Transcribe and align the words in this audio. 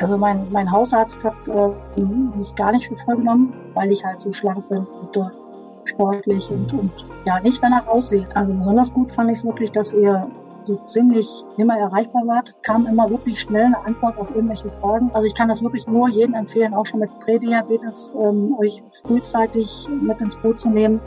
Also 0.00 0.16
mein, 0.16 0.46
mein 0.50 0.70
Hausarzt 0.70 1.24
hat 1.24 1.34
äh, 1.46 2.00
mich 2.36 2.54
gar 2.54 2.72
nicht 2.72 2.88
für 2.88 2.96
voll 3.04 3.16
genommen, 3.16 3.52
weil 3.74 3.92
ich 3.92 4.04
halt 4.04 4.20
so 4.20 4.32
schlank 4.32 4.68
bin 4.68 4.86
und 4.86 5.16
äh, 5.16 5.28
sportlich 5.84 6.50
und, 6.50 6.72
und 6.72 6.90
ja 7.24 7.38
nicht 7.40 7.62
danach 7.62 7.86
aussehe. 7.86 8.24
Also 8.34 8.52
besonders 8.52 8.92
gut 8.92 9.12
fand 9.12 9.30
ich 9.30 9.38
es 9.38 9.44
wirklich, 9.44 9.70
dass 9.72 9.92
ihr 9.92 10.30
so 10.64 10.76
ziemlich 10.76 11.44
immer 11.56 11.78
erreichbar 11.78 12.22
wart, 12.26 12.54
kam 12.62 12.86
immer 12.86 13.10
wirklich 13.10 13.40
schnell 13.40 13.66
eine 13.66 13.84
Antwort 13.84 14.18
auf 14.18 14.34
irgendwelche 14.34 14.70
Fragen. 14.80 15.10
Also 15.12 15.26
ich 15.26 15.34
kann 15.34 15.48
das 15.48 15.62
wirklich 15.62 15.86
nur 15.86 16.08
jedem 16.08 16.34
empfehlen, 16.34 16.74
auch 16.74 16.86
schon 16.86 17.00
mit 17.00 17.10
Prädiabetes, 17.20 18.14
ähm, 18.18 18.54
euch 18.58 18.82
frühzeitig 19.04 19.88
mit 20.02 20.20
ins 20.20 20.36
Boot 20.36 20.60
zu 20.60 20.68
nehmen 20.68 21.00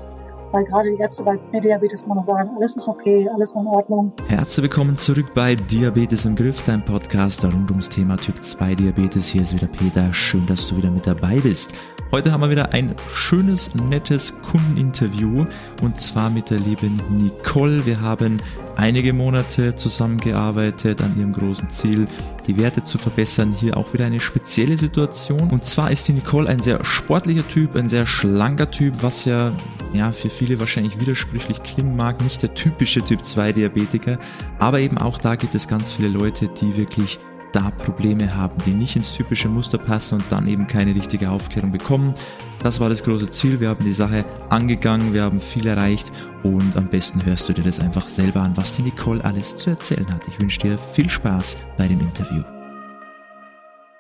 weil 0.53 0.63
gerade 0.65 0.91
die 0.91 1.01
Ärzte 1.01 1.23
bei 1.23 1.35
Diabetes 1.59 2.03
immer 2.03 2.13
noch 2.15 2.23
sagen, 2.23 2.51
alles 2.55 2.75
ist 2.75 2.87
okay, 2.87 3.27
alles 3.33 3.55
in 3.55 3.65
Ordnung. 3.65 4.13
Herzlich 4.27 4.63
willkommen 4.63 4.99
zurück 4.99 5.25
bei 5.33 5.55
Diabetes 5.55 6.25
im 6.25 6.35
Griff, 6.35 6.61
dein 6.63 6.85
Podcast 6.85 7.43
rund 7.43 7.71
ums 7.71 7.89
Thema 7.89 8.17
Typ 8.17 8.41
2 8.41 8.75
Diabetes. 8.75 9.27
Hier 9.27 9.41
ist 9.41 9.55
wieder 9.55 9.65
Peter, 9.65 10.13
schön, 10.13 10.45
dass 10.45 10.67
du 10.67 10.77
wieder 10.77 10.91
mit 10.91 11.07
dabei 11.07 11.39
bist. 11.39 11.73
Heute 12.11 12.31
haben 12.31 12.41
wir 12.41 12.51
wieder 12.51 12.71
ein 12.71 12.93
schönes, 13.11 13.73
nettes 13.73 14.37
Kundeninterview 14.43 15.47
und 15.81 15.99
zwar 15.99 16.29
mit 16.29 16.51
der 16.51 16.59
lieben 16.59 17.01
Nicole. 17.09 17.83
Wir 17.87 17.99
haben 18.01 18.37
einige 18.75 19.11
Monate 19.11 19.73
zusammengearbeitet 19.73 21.01
an 21.01 21.17
ihrem 21.17 21.33
großen 21.33 21.71
Ziel, 21.71 22.07
die 22.45 22.57
Werte 22.57 22.83
zu 22.83 22.99
verbessern. 22.99 23.53
Hier 23.53 23.75
auch 23.75 23.91
wieder 23.93 24.05
eine 24.05 24.19
spezielle 24.19 24.77
Situation. 24.77 25.49
Und 25.49 25.65
zwar 25.65 25.89
ist 25.89 26.07
die 26.07 26.13
Nicole 26.13 26.47
ein 26.47 26.59
sehr 26.59 26.85
sportlicher 26.85 27.47
Typ, 27.47 27.75
ein 27.75 27.89
sehr 27.89 28.05
schlanker 28.05 28.69
Typ, 28.69 29.01
was 29.01 29.25
ja, 29.25 29.51
ja 29.93 30.11
für 30.11 30.29
viele 30.29 30.59
wahrscheinlich 30.59 30.99
widersprüchlich 30.99 31.61
klingen 31.63 31.95
mag. 31.95 32.21
Nicht 32.21 32.41
der 32.41 32.53
typische 32.53 33.01
Typ 33.01 33.25
2 33.25 33.53
Diabetiker, 33.53 34.17
aber 34.59 34.79
eben 34.79 34.97
auch 34.97 35.17
da 35.17 35.35
gibt 35.35 35.55
es 35.55 35.67
ganz 35.67 35.91
viele 35.91 36.09
Leute, 36.09 36.49
die 36.61 36.77
wirklich 36.77 37.19
da 37.53 37.69
Probleme 37.69 38.35
haben, 38.35 38.57
die 38.65 38.71
nicht 38.71 38.95
ins 38.95 39.13
typische 39.13 39.47
Muster 39.47 39.77
passen 39.77 40.15
und 40.15 40.25
dann 40.29 40.47
eben 40.47 40.67
keine 40.67 40.95
richtige 40.95 41.29
Aufklärung 41.29 41.71
bekommen. 41.71 42.13
Das 42.63 42.79
war 42.79 42.89
das 42.89 43.03
große 43.03 43.29
Ziel. 43.29 43.59
Wir 43.59 43.69
haben 43.69 43.85
die 43.85 43.93
Sache 43.93 44.25
angegangen, 44.49 45.13
wir 45.13 45.23
haben 45.23 45.39
viel 45.39 45.67
erreicht 45.67 46.11
und 46.43 46.75
am 46.75 46.87
besten 46.87 47.23
hörst 47.25 47.47
du 47.47 47.53
dir 47.53 47.63
das 47.63 47.79
einfach 47.79 48.09
selber 48.09 48.41
an, 48.41 48.57
was 48.57 48.73
die 48.73 48.81
Nicole 48.81 49.23
alles 49.23 49.55
zu 49.55 49.69
erzählen 49.69 50.11
hat. 50.11 50.21
Ich 50.27 50.39
wünsche 50.39 50.59
dir 50.59 50.77
viel 50.77 51.09
Spaß 51.09 51.57
bei 51.77 51.87
dem 51.87 51.99
Interview. 51.99 52.43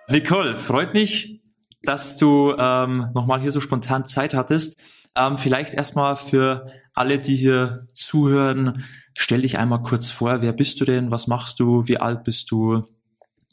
Nicole, 0.09 0.55
freut 0.55 0.93
mich, 0.93 1.41
dass 1.83 2.17
du 2.17 2.55
ähm, 2.57 3.07
nochmal 3.13 3.39
hier 3.39 3.51
so 3.51 3.59
spontan 3.59 4.05
Zeit 4.05 4.33
hattest. 4.33 4.79
Ähm, 5.17 5.37
vielleicht 5.37 5.75
erstmal 5.75 6.15
für 6.15 6.65
alle, 6.93 7.19
die 7.19 7.35
hier 7.35 7.87
zuhören, 7.93 8.83
stell 9.13 9.41
dich 9.41 9.59
einmal 9.59 9.83
kurz 9.83 10.09
vor. 10.09 10.41
Wer 10.41 10.53
bist 10.53 10.81
du 10.81 10.85
denn? 10.85 11.11
Was 11.11 11.27
machst 11.27 11.59
du? 11.59 11.87
Wie 11.87 11.97
alt 11.97 12.23
bist 12.23 12.49
du? 12.51 12.83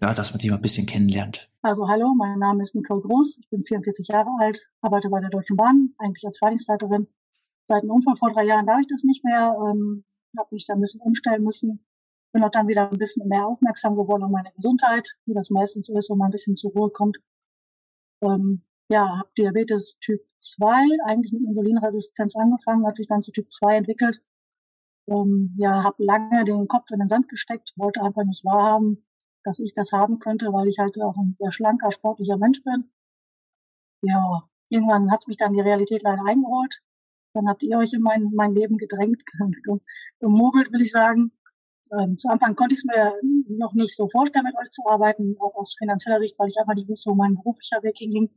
ja, 0.00 0.14
dass 0.14 0.32
man 0.32 0.38
die 0.38 0.48
mal 0.48 0.56
ein 0.56 0.62
bisschen 0.62 0.86
kennenlernt. 0.86 1.50
Also 1.62 1.88
hallo, 1.88 2.14
mein 2.14 2.38
Name 2.38 2.62
ist 2.62 2.74
Nicole 2.74 3.02
Groß, 3.02 3.38
ich 3.38 3.48
bin 3.50 3.64
44 3.64 4.08
Jahre 4.08 4.30
alt, 4.40 4.66
arbeite 4.80 5.10
bei 5.10 5.20
der 5.20 5.30
Deutschen 5.30 5.56
Bahn, 5.56 5.94
eigentlich 5.98 6.24
als 6.26 6.38
Fahrdienstleiterin. 6.38 7.06
Seit 7.66 7.82
einem 7.82 7.90
Unfall 7.90 8.16
vor 8.16 8.32
drei 8.32 8.44
Jahren 8.44 8.66
darf 8.66 8.80
ich 8.80 8.86
das 8.88 9.02
nicht 9.04 9.22
mehr, 9.24 9.54
ähm, 9.68 10.04
habe 10.38 10.48
mich 10.52 10.64
da 10.66 10.74
ein 10.74 10.80
bisschen 10.80 11.02
umstellen 11.02 11.44
müssen. 11.44 11.84
Bin 12.32 12.42
auch 12.44 12.50
dann 12.50 12.68
wieder 12.68 12.90
ein 12.90 12.98
bisschen 12.98 13.28
mehr 13.28 13.46
aufmerksam 13.46 13.94
geworden 13.94 14.22
um 14.22 14.32
meine 14.32 14.52
Gesundheit, 14.52 15.16
wie 15.26 15.34
das 15.34 15.50
meistens 15.50 15.88
ist, 15.88 16.10
wenn 16.10 16.18
man 16.18 16.28
ein 16.28 16.32
bisschen 16.32 16.56
zur 16.56 16.70
Ruhe 16.72 16.90
kommt. 16.90 17.18
Ähm, 18.22 18.62
ja, 18.90 19.18
habe 19.18 19.30
Diabetes 19.38 19.98
Typ 20.00 20.20
2, 20.38 20.66
eigentlich 21.06 21.32
mit 21.32 21.42
Insulinresistenz 21.46 22.34
angefangen, 22.36 22.86
hat 22.86 22.96
sich 22.96 23.06
dann 23.06 23.22
zu 23.22 23.30
Typ 23.32 23.50
2 23.50 23.76
entwickelt. 23.76 24.20
Ähm, 25.08 25.54
ja, 25.56 25.84
habe 25.84 26.04
lange 26.04 26.44
den 26.44 26.68
Kopf 26.68 26.90
in 26.90 26.98
den 26.98 27.08
Sand 27.08 27.28
gesteckt, 27.28 27.72
wollte 27.76 28.02
einfach 28.02 28.24
nicht 28.24 28.44
wahrhaben, 28.44 29.06
dass 29.44 29.60
ich 29.60 29.72
das 29.74 29.92
haben 29.92 30.18
könnte, 30.18 30.46
weil 30.52 30.68
ich 30.68 30.78
halt 30.78 31.00
auch 31.00 31.16
ein 31.16 31.36
sehr 31.38 31.52
schlanker, 31.52 31.92
sportlicher 31.92 32.36
Mensch 32.36 32.62
bin. 32.64 32.90
Ja, 34.02 34.48
irgendwann 34.70 35.10
hat 35.10 35.26
mich 35.28 35.36
dann 35.36 35.52
die 35.52 35.60
Realität 35.60 36.02
leider 36.02 36.24
eingeholt. 36.26 36.80
Dann 37.34 37.48
habt 37.48 37.62
ihr 37.62 37.78
euch 37.78 37.92
in 37.92 38.02
mein, 38.02 38.30
mein 38.34 38.54
Leben 38.54 38.76
gedrängt, 38.76 39.22
gemogelt, 40.20 40.72
will 40.72 40.80
ich 40.80 40.92
sagen. 40.92 41.32
Ähm, 41.92 42.16
zu 42.16 42.28
Anfang 42.28 42.56
konnte 42.56 42.74
ich 42.74 42.80
es 42.80 42.84
mir 42.84 43.14
noch 43.48 43.72
nicht 43.74 43.94
so 43.94 44.08
vorstellen, 44.08 44.44
mit 44.46 44.56
euch 44.58 44.70
zu 44.70 44.82
arbeiten, 44.86 45.36
auch 45.40 45.54
aus 45.54 45.76
finanzieller 45.78 46.18
Sicht, 46.18 46.38
weil 46.38 46.48
ich 46.48 46.58
einfach 46.58 46.74
nicht 46.74 46.88
wusste, 46.88 47.10
wo 47.10 47.14
mein 47.14 47.34
beruflicher 47.34 47.82
Weg 47.82 47.98
hinging. 47.98 48.30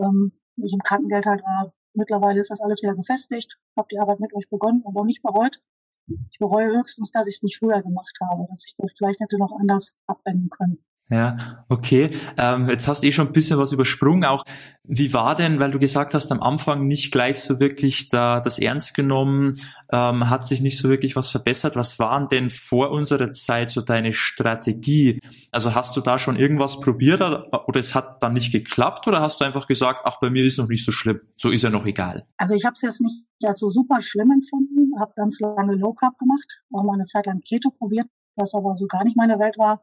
Ähm, 0.00 0.32
ich 0.56 0.72
im 0.72 0.80
Krankengeld 0.80 1.26
halt 1.26 1.42
war. 1.42 1.72
Mittlerweile 1.94 2.40
ist 2.40 2.50
das 2.50 2.60
alles 2.60 2.82
wieder 2.82 2.94
gefestigt, 2.94 3.58
habe 3.76 3.88
die 3.90 3.98
Arbeit 3.98 4.20
mit 4.20 4.34
euch 4.34 4.48
begonnen 4.48 4.82
und 4.82 4.96
auch 4.96 5.04
nicht 5.04 5.22
bereut. 5.22 5.60
Ich 6.06 6.38
bereue 6.38 6.68
höchstens, 6.76 7.10
dass 7.10 7.26
ich 7.26 7.36
es 7.36 7.42
nicht 7.42 7.58
früher 7.58 7.82
gemacht 7.82 8.16
habe, 8.20 8.46
dass 8.48 8.64
ich 8.66 8.74
das 8.76 8.92
vielleicht 8.96 9.20
hätte 9.20 9.38
noch 9.38 9.52
anders 9.58 9.96
abwenden 10.06 10.50
können. 10.50 10.84
Ja, 11.10 11.64
okay. 11.68 12.10
Ähm, 12.38 12.68
jetzt 12.68 12.86
hast 12.86 13.02
du 13.02 13.08
eh 13.08 13.12
schon 13.12 13.26
ein 13.26 13.32
bisschen 13.32 13.58
was 13.58 13.72
übersprungen. 13.72 14.24
Auch 14.24 14.44
wie 14.86 15.12
war 15.12 15.34
denn, 15.34 15.58
weil 15.58 15.72
du 15.72 15.80
gesagt 15.80 16.14
hast, 16.14 16.30
am 16.30 16.40
Anfang 16.40 16.86
nicht 16.86 17.10
gleich 17.10 17.40
so 17.40 17.58
wirklich 17.58 18.08
da 18.10 18.38
das 18.40 18.60
ernst 18.60 18.94
genommen, 18.94 19.58
ähm, 19.90 20.30
hat 20.30 20.46
sich 20.46 20.60
nicht 20.60 20.78
so 20.78 20.88
wirklich 20.88 21.16
was 21.16 21.28
verbessert. 21.28 21.74
Was 21.74 21.98
waren 21.98 22.28
denn 22.28 22.48
vor 22.48 22.92
unserer 22.92 23.32
Zeit 23.32 23.70
so 23.70 23.80
deine 23.80 24.12
Strategie? 24.12 25.18
Also 25.50 25.74
hast 25.74 25.96
du 25.96 26.00
da 26.00 26.16
schon 26.16 26.36
irgendwas 26.36 26.78
probiert 26.78 27.20
oder, 27.20 27.68
oder 27.68 27.80
es 27.80 27.96
hat 27.96 28.22
dann 28.22 28.34
nicht 28.34 28.52
geklappt 28.52 29.08
oder 29.08 29.20
hast 29.20 29.40
du 29.40 29.44
einfach 29.44 29.66
gesagt, 29.66 30.02
ach 30.04 30.20
bei 30.20 30.30
mir 30.30 30.44
ist 30.44 30.58
noch 30.60 30.68
nicht 30.68 30.84
so 30.84 30.92
schlimm, 30.92 31.20
so 31.34 31.50
ist 31.50 31.62
ja 31.62 31.70
noch 31.70 31.86
egal? 31.86 32.22
Also 32.36 32.54
ich 32.54 32.64
habe 32.64 32.74
es 32.76 32.82
jetzt 32.82 33.00
nicht 33.00 33.24
als 33.42 33.58
so 33.58 33.70
super 33.70 34.00
schlimm 34.00 34.30
empfunden, 34.30 34.92
habe 35.00 35.12
ganz 35.16 35.40
lange 35.40 35.74
Low 35.74 35.92
Carb 35.92 36.16
gemacht, 36.18 36.62
auch 36.72 36.84
mal 36.84 36.94
eine 36.94 37.02
Zeit 37.02 37.26
lang 37.26 37.40
Keto 37.40 37.70
probiert, 37.70 38.06
was 38.36 38.54
aber 38.54 38.76
so 38.76 38.86
gar 38.86 39.02
nicht 39.02 39.16
meine 39.16 39.40
Welt 39.40 39.58
war 39.58 39.82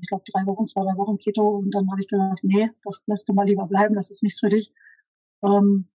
ich 0.00 0.08
glaube, 0.08 0.24
drei 0.30 0.46
Wochen, 0.46 0.66
zwei, 0.66 0.82
drei 0.82 0.96
Wochen 0.96 1.18
Keto 1.18 1.58
und 1.58 1.70
dann 1.72 1.90
habe 1.90 2.00
ich 2.00 2.08
gesagt, 2.08 2.40
nee, 2.42 2.70
das 2.84 3.02
lässt 3.06 3.28
du 3.28 3.34
mal 3.34 3.46
lieber 3.46 3.66
bleiben, 3.66 3.94
das 3.94 4.10
ist 4.10 4.22
nichts 4.22 4.40
für 4.40 4.48
dich. 4.48 4.72
Ähm, 5.42 5.88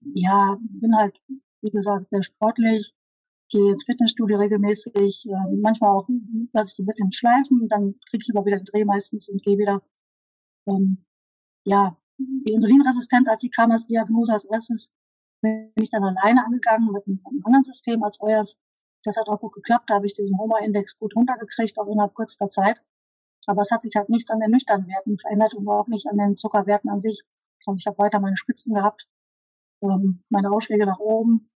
ja, 0.00 0.58
bin 0.60 0.96
halt, 0.96 1.20
wie 1.62 1.70
gesagt, 1.70 2.10
sehr 2.10 2.22
sportlich, 2.22 2.94
gehe 3.48 3.72
ins 3.72 3.84
Fitnessstudio 3.84 4.38
regelmäßig, 4.38 5.26
äh, 5.26 5.56
manchmal 5.56 5.90
auch 5.90 6.08
lasse 6.52 6.72
ich 6.72 6.78
ein 6.80 6.86
bisschen 6.86 7.12
schleifen, 7.12 7.68
dann 7.68 7.94
kriege 8.10 8.22
ich 8.22 8.30
aber 8.34 8.44
wieder 8.46 8.58
den 8.58 8.66
Dreh 8.66 8.84
meistens 8.84 9.28
und 9.28 9.42
gehe 9.42 9.58
wieder. 9.58 9.82
Ähm, 10.66 11.04
ja, 11.66 11.96
die 12.18 12.52
Insulinresistenz, 12.52 13.28
als 13.28 13.40
sie 13.40 13.50
kam 13.50 13.70
als 13.70 13.86
Diagnose 13.86 14.32
als 14.32 14.44
erstes, 14.44 14.90
bin 15.40 15.72
ich 15.80 15.90
dann 15.90 16.02
alleine 16.02 16.44
angegangen 16.44 16.90
mit 16.92 17.06
einem, 17.06 17.20
einem 17.24 17.44
anderen 17.44 17.64
System 17.64 18.02
als 18.02 18.20
euers. 18.20 18.58
Das 19.02 19.16
hat 19.16 19.28
auch 19.28 19.40
gut 19.40 19.52
geklappt, 19.52 19.90
da 19.90 19.94
habe 19.96 20.06
ich 20.06 20.14
diesen 20.14 20.38
HOMA-Index 20.38 20.98
gut 20.98 21.14
runtergekriegt, 21.14 21.78
auch 21.78 21.88
innerhalb 21.88 22.14
kurzer 22.14 22.48
Zeit. 22.48 22.80
Aber 23.46 23.62
es 23.62 23.70
hat 23.70 23.82
sich 23.82 23.94
halt 23.94 24.08
nichts 24.08 24.30
an 24.30 24.40
den 24.40 24.50
nüchternen 24.50 24.86
Werten 24.88 25.18
verändert 25.18 25.54
und 25.54 25.68
auch 25.68 25.86
nicht 25.86 26.06
an 26.06 26.18
den 26.18 26.36
Zuckerwerten 26.36 26.90
an 26.90 27.00
sich. 27.00 27.22
Also 27.66 27.76
ich 27.76 27.86
habe 27.86 27.98
weiter 27.98 28.20
meine 28.20 28.36
Spitzen 28.36 28.74
gehabt, 28.74 29.06
ähm, 29.82 30.22
meine 30.28 30.50
Ausschläge 30.50 30.86
nach 30.86 30.98
oben. 30.98 31.50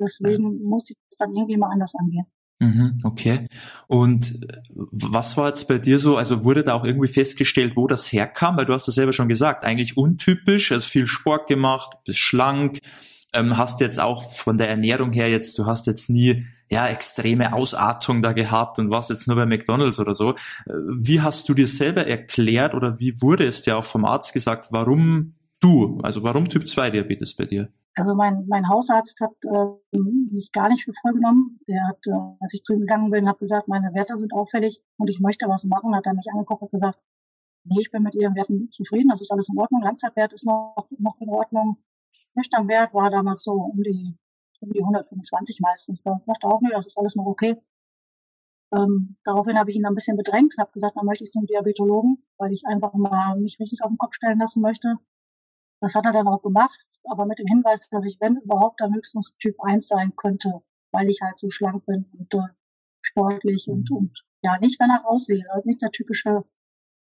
Deswegen 0.00 0.44
ja. 0.44 0.68
musste 0.68 0.92
ich 0.92 0.98
das 1.08 1.16
dann 1.18 1.34
irgendwie 1.34 1.56
mal 1.56 1.70
anders 1.70 1.94
angehen. 1.94 2.26
Mhm, 2.58 3.00
okay. 3.04 3.44
Und 3.86 4.30
äh, 4.30 4.62
was 4.90 5.36
war 5.36 5.48
jetzt 5.48 5.68
bei 5.68 5.78
dir 5.78 5.98
so? 5.98 6.16
Also 6.16 6.44
wurde 6.44 6.64
da 6.64 6.74
auch 6.74 6.84
irgendwie 6.84 7.08
festgestellt, 7.08 7.76
wo 7.76 7.86
das 7.86 8.12
herkam? 8.12 8.56
Weil 8.56 8.64
du 8.64 8.72
hast 8.72 8.88
das 8.88 8.94
selber 8.94 9.12
schon 9.12 9.28
gesagt, 9.28 9.64
eigentlich 9.64 9.96
untypisch, 9.96 10.72
also 10.72 10.86
viel 10.86 11.06
Sport 11.06 11.48
gemacht, 11.48 11.98
bist 12.04 12.18
schlank, 12.18 12.78
ähm, 13.34 13.58
hast 13.58 13.80
jetzt 13.80 14.00
auch 14.00 14.32
von 14.32 14.56
der 14.56 14.70
Ernährung 14.70 15.12
her 15.12 15.30
jetzt, 15.30 15.58
du 15.58 15.66
hast 15.66 15.86
jetzt 15.86 16.08
nie 16.08 16.46
ja, 16.70 16.88
extreme 16.88 17.52
Ausartung 17.52 18.22
da 18.22 18.32
gehabt 18.32 18.78
und 18.78 18.90
was 18.90 19.08
jetzt 19.08 19.28
nur 19.28 19.36
bei 19.36 19.46
McDonalds 19.46 19.98
oder 19.98 20.14
so. 20.14 20.32
Äh, 20.32 20.72
wie 20.98 21.20
hast 21.20 21.48
du 21.48 21.54
dir 21.54 21.68
selber 21.68 22.06
erklärt 22.06 22.74
oder 22.74 22.98
wie 22.98 23.20
wurde 23.20 23.44
es 23.44 23.62
dir 23.62 23.76
auch 23.76 23.84
vom 23.84 24.04
Arzt 24.04 24.32
gesagt, 24.32 24.68
warum 24.70 25.34
du, 25.60 25.98
also 26.02 26.22
warum 26.22 26.48
Typ 26.48 26.68
2 26.68 26.90
Diabetes 26.90 27.34
bei 27.34 27.44
dir? 27.44 27.68
Also 27.94 28.14
mein, 28.14 28.44
mein 28.46 28.68
Hausarzt 28.68 29.20
hat 29.22 29.32
äh, 29.44 29.98
mich 30.30 30.52
gar 30.52 30.68
nicht 30.68 30.84
für 30.84 30.92
voll. 31.00 31.18
Der 31.66 31.88
hat, 31.88 32.06
äh, 32.06 32.36
als 32.40 32.52
ich 32.52 32.62
zu 32.62 32.74
ihm 32.74 32.80
gegangen 32.80 33.10
bin, 33.10 33.26
hat 33.26 33.38
gesagt, 33.38 33.68
meine 33.68 33.94
Werte 33.94 34.16
sind 34.16 34.34
auffällig 34.34 34.80
und 34.98 35.08
ich 35.08 35.18
möchte 35.20 35.48
was 35.48 35.64
machen. 35.64 35.94
Hat 35.96 36.04
er 36.04 36.14
mich 36.14 36.26
angeguckt 36.30 36.62
und 36.62 36.72
gesagt, 36.72 36.98
nee, 37.64 37.80
ich 37.80 37.90
bin 37.90 38.02
mit 38.02 38.14
Ihren 38.14 38.34
Werten 38.34 38.70
zufrieden, 38.72 39.08
das 39.08 39.22
ist 39.22 39.30
alles 39.30 39.48
in 39.48 39.58
Ordnung. 39.58 39.82
Langzeitwert 39.82 40.32
ist 40.34 40.44
noch, 40.44 40.88
noch 40.98 41.16
in 41.20 41.30
Ordnung. 41.30 41.78
Nüchtern 42.34 42.68
Wert 42.68 42.92
war 42.92 43.10
damals 43.10 43.42
so 43.42 43.52
um 43.52 43.82
die 43.82 44.14
um 44.60 44.72
die 44.72 44.80
125 44.80 45.60
meistens. 45.60 46.02
Da 46.02 46.18
dachte 46.26 46.46
auch, 46.46 46.60
nee, 46.60 46.70
das 46.72 46.86
ist 46.86 46.98
alles 46.98 47.16
noch 47.16 47.26
okay. 47.26 47.56
Ähm, 48.74 49.16
daraufhin 49.24 49.58
habe 49.58 49.70
ich 49.70 49.76
ihn 49.76 49.86
ein 49.86 49.94
bisschen 49.94 50.16
bedrängt 50.16 50.54
und 50.56 50.60
habe 50.60 50.72
gesagt, 50.72 50.96
dann 50.96 51.06
möchte 51.06 51.24
ich 51.24 51.30
zum 51.30 51.46
Diabetologen, 51.46 52.24
weil 52.36 52.52
ich 52.52 52.66
einfach 52.66 52.92
mal 52.94 53.38
mich 53.38 53.58
richtig 53.60 53.82
auf 53.82 53.90
den 53.90 53.98
Kopf 53.98 54.14
stellen 54.14 54.38
lassen 54.38 54.60
möchte. 54.60 54.96
Das 55.80 55.94
hat 55.94 56.06
er 56.06 56.12
dann 56.12 56.26
auch 56.26 56.42
gemacht, 56.42 57.00
aber 57.04 57.26
mit 57.26 57.38
dem 57.38 57.46
Hinweis, 57.46 57.88
dass 57.90 58.04
ich, 58.04 58.18
wenn 58.20 58.36
überhaupt, 58.36 58.80
dann 58.80 58.94
höchstens 58.94 59.36
Typ 59.38 59.56
1 59.60 59.86
sein 59.86 60.14
könnte, 60.16 60.62
weil 60.90 61.08
ich 61.08 61.20
halt 61.20 61.38
so 61.38 61.50
schlank 61.50 61.84
bin 61.86 62.06
und 62.12 62.32
äh, 62.34 62.48
sportlich 63.02 63.68
und, 63.68 63.90
mhm. 63.90 63.96
und 63.96 64.24
ja, 64.42 64.58
nicht 64.58 64.80
danach 64.80 65.04
aussehe. 65.04 65.44
Also 65.50 65.68
nicht 65.68 65.82
der 65.82 65.90
typische 65.90 66.44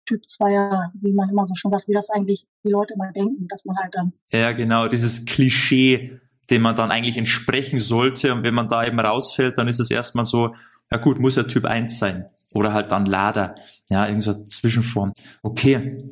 Typ 0.06 0.22
2er, 0.22 0.90
wie 1.00 1.12
man 1.12 1.28
immer 1.28 1.46
so 1.46 1.54
schon 1.54 1.70
sagt, 1.70 1.88
wie 1.88 1.92
das 1.92 2.10
eigentlich 2.10 2.46
die 2.64 2.70
Leute 2.70 2.94
immer 2.94 3.12
denken, 3.12 3.46
dass 3.48 3.64
man 3.64 3.76
halt 3.76 3.94
dann. 3.94 4.12
Ja, 4.30 4.52
genau, 4.52 4.88
dieses 4.88 5.24
Klischee, 5.24 6.20
dem 6.50 6.62
man 6.62 6.76
dann 6.76 6.90
eigentlich 6.90 7.16
entsprechen 7.16 7.80
sollte. 7.80 8.34
Und 8.34 8.42
wenn 8.42 8.54
man 8.54 8.68
da 8.68 8.84
eben 8.84 9.00
rausfällt, 9.00 9.58
dann 9.58 9.68
ist 9.68 9.80
es 9.80 9.90
erstmal 9.90 10.24
so, 10.24 10.54
ja 10.90 10.98
gut, 10.98 11.18
muss 11.20 11.36
ja 11.36 11.44
Typ 11.44 11.64
1 11.64 11.98
sein. 11.98 12.26
oder 12.52 12.72
halt 12.72 12.90
dann 12.90 13.06
Lader, 13.06 13.54
ja, 13.88 14.06
irgend 14.06 14.24
so 14.24 14.42
Zwischenform. 14.42 15.12
Okay. 15.42 16.04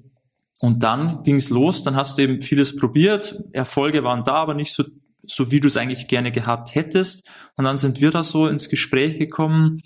Und 0.61 0.83
dann 0.83 1.23
ging's 1.25 1.51
los, 1.51 1.83
dann 1.83 1.97
hast 1.97 2.19
du 2.19 2.23
eben 2.23 2.41
vieles 2.41 2.77
probiert, 2.77 3.39
Erfolge 3.53 4.03
waren 4.05 4.25
da, 4.25 4.35
aber 4.35 4.55
nicht 4.55 4.73
so 4.73 4.85
so 5.23 5.51
wie 5.51 5.61
du 5.61 5.69
es 5.69 5.77
eigentlich 5.77 6.09
gerne 6.09 6.33
gehabt 6.33 6.75
hättest. 6.75 7.29
Und 7.57 7.65
dann 7.65 7.79
sind 7.79 8.01
wir 8.01 8.11
da 8.11 8.23
so 8.23 8.47
ins 8.47 8.69
Gespräch 8.69 9.19
gekommen. 9.19 9.81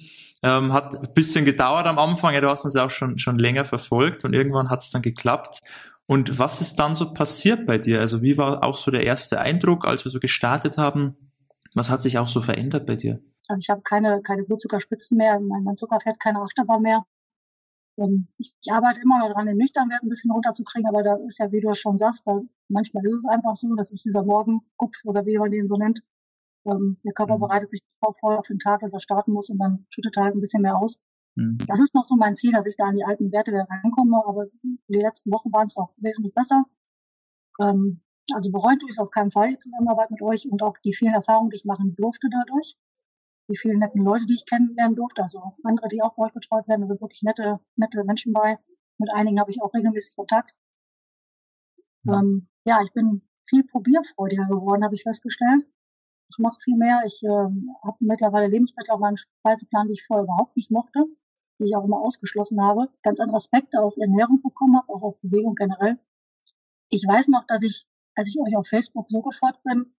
Ähm, 0.45 0.73
hat 0.73 0.97
ein 0.97 1.15
bisschen 1.15 1.45
gedauert 1.45 1.87
am 1.87 1.99
Anfang, 1.99 2.35
ja, 2.35 2.41
du 2.41 2.49
hast 2.49 2.65
uns 2.65 2.75
ja 2.75 2.85
auch 2.85 2.91
schon, 2.91 3.19
schon 3.19 3.39
länger 3.39 3.65
verfolgt 3.65 4.25
und 4.25 4.35
irgendwann 4.35 4.71
hat 4.71 4.81
es 4.81 4.91
dann 4.91 5.01
geklappt. 5.01 5.61
Und 6.07 6.39
was 6.39 6.61
ist 6.61 6.77
dann 6.77 6.97
so 6.97 7.13
passiert 7.13 7.65
bei 7.67 7.79
dir? 7.79 8.01
Also 8.01 8.23
wie 8.23 8.37
war 8.37 8.65
auch 8.65 8.77
so 8.77 8.91
der 8.91 9.05
erste 9.05 9.41
Eindruck, 9.41 9.87
als 9.87 10.05
wir 10.05 10.11
so 10.11 10.21
gestartet 10.21 10.79
haben? 10.79 11.17
Was 11.75 11.91
hat 11.91 12.03
sich 12.03 12.19
auch 12.19 12.29
so 12.29 12.41
verändert 12.41 12.87
bei 12.87 12.97
dir? 12.97 13.21
Also 13.49 13.61
ich 13.61 13.71
habe 13.71 13.83
keine, 13.83 14.21
keine 14.23 14.45
Blutzuckerspitzen 14.45 15.17
mehr, 15.17 15.41
mein, 15.41 15.65
mein 15.65 15.77
Zucker 15.77 16.01
fährt 16.01 16.21
keine 16.21 16.41
Achterbahn 16.41 16.83
mehr. 16.83 17.05
Ähm, 17.99 18.29
ich, 18.39 18.55
ich 18.63 18.73
arbeite 18.73 19.01
immer 19.01 19.19
noch 19.19 19.29
daran, 19.29 19.47
den 19.47 19.57
Nüchternwert 19.57 20.03
ein 20.03 20.09
bisschen 20.09 20.31
runterzukriegen, 20.31 20.89
aber 20.89 21.03
da 21.03 21.17
ist 21.27 21.39
ja, 21.39 21.51
wie 21.51 21.61
du 21.61 21.75
schon 21.75 21.99
sagst, 21.99 22.27
da, 22.27 22.41
manchmal 22.69 23.05
ist 23.05 23.15
es 23.15 23.27
einfach 23.27 23.55
so, 23.57 23.75
das 23.75 23.91
ist 23.91 24.05
dieser 24.05 24.23
Morgenkupf 24.23 24.97
oder 25.05 25.27
wie 25.27 25.39
man 25.39 25.51
den 25.51 25.69
so 25.69 25.77
nennt. 25.77 26.01
Ähm, 26.65 26.99
der 27.05 27.13
Körper 27.13 27.37
mhm. 27.37 27.41
bereitet 27.41 27.71
sich 27.71 27.81
darauf 28.01 28.17
vor 28.19 28.39
auf 28.39 28.47
den 28.47 28.59
Tag, 28.59 28.81
dass 28.81 28.93
er 28.93 29.01
starten 29.01 29.33
muss 29.33 29.51
und 29.51 29.59
dann 29.59 29.87
schüttet 29.91 30.17
er 30.17 30.25
halt 30.25 30.35
ein 30.35 30.41
bisschen 30.41 30.63
mehr 30.63 30.77
aus. 30.77 30.97
Mhm. 31.35 31.59
Das 31.67 31.81
ist 31.81 31.95
noch 31.95 32.05
so 32.05 32.17
mein 32.17 32.35
Ziel, 32.35 32.53
dass 32.53 32.67
ich 32.67 32.77
da 32.77 32.85
an 32.85 32.97
die 32.97 33.05
alten 33.05 33.33
Werte 33.33 33.53
wieder 33.53 33.67
reinkomme, 33.69 34.23
aber 34.27 34.47
die 34.63 34.99
letzten 34.99 35.31
Wochen 35.33 35.53
waren 35.53 35.67
es 35.67 35.77
auch 35.77 35.93
wesentlich 35.97 36.35
besser. 36.35 36.65
Ähm, 37.61 38.03
also 38.33 38.51
bereut 38.51 38.79
tue 38.79 38.89
ich 38.89 38.97
es 38.97 38.99
auf 38.99 39.11
keinen 39.11 39.31
Fall, 39.31 39.51
die 39.51 39.59
Zusammenarbeit 39.59 40.11
mit 40.11 40.23
euch 40.23 40.49
und 40.51 40.63
auch 40.63 40.77
die 40.85 40.95
vielen 40.95 41.15
Erfahrungen, 41.15 41.51
die 41.51 41.57
ich 41.57 41.65
machen 41.65 41.95
durfte 41.97 42.29
dadurch 42.31 42.77
die 43.53 43.59
vielen 43.59 43.79
netten 43.79 44.03
Leute, 44.03 44.27
die 44.27 44.35
ich 44.35 44.47
kennenlernen 44.47 44.97
durfte. 44.97 45.23
Also 45.23 45.41
andere, 45.63 45.89
die 45.89 46.03
auch 46.03 46.15
bei 46.15 46.25
euch 46.25 46.33
betreut 46.33 46.67
werden, 46.69 46.83
da 46.83 46.87
sind 46.87 47.01
wirklich 47.01 47.23
nette, 47.23 47.61
nette 47.77 48.05
Menschen 48.05 48.33
bei. 48.33 48.59
Mit 48.99 49.11
einigen 49.13 49.41
habe 49.41 49.51
ich 49.51 49.61
auch 49.61 49.73
regelmäßig 49.75 50.15
Kontakt. 50.15 50.53
Ja, 52.05 52.21
ähm, 52.21 52.49
ja 52.65 52.81
ich 52.83 52.93
bin 52.93 53.23
viel 53.49 53.65
probierfreudiger 53.65 54.47
geworden, 54.47 54.85
habe 54.85 54.95
ich 54.95 55.03
festgestellt. 55.03 55.67
Ich 56.31 56.39
mache 56.39 56.59
viel 56.63 56.77
mehr. 56.77 57.03
Ich 57.05 57.23
ähm, 57.25 57.71
habe 57.83 57.97
mittlerweile 58.01 58.47
Lebensmittel 58.47 58.93
auf 58.93 59.01
meinem 59.01 59.17
Speiseplan, 59.17 59.89
die 59.89 59.95
ich 59.95 60.07
vorher 60.07 60.25
überhaupt 60.25 60.57
nicht 60.57 60.71
mochte, 60.71 61.05
die 61.63 61.69
ich 61.69 61.77
auch 61.77 61.85
immer 61.85 62.01
ausgeschlossen 62.01 62.61
habe. 62.61 62.89
Ganz 63.03 63.21
andere 63.21 63.37
Aspekte 63.37 63.81
auf 63.81 63.97
Ernährung 63.97 64.43
bekommen 64.43 64.77
habe, 64.77 64.89
auch 64.89 65.03
auf 65.03 65.21
Bewegung 65.23 65.55
generell. 65.55 65.99
Ich 66.89 67.05
weiß 67.07 67.29
noch, 67.29 67.47
dass 67.47 67.63
ich, 67.63 67.87
als 68.15 68.29
ich 68.29 68.41
euch 68.41 68.57
auf 68.57 68.67
Facebook 68.67 69.07
so 69.09 69.23
gefolgt 69.23 69.63
bin, 69.65 69.95